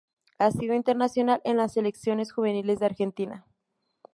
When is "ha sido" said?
0.39-0.73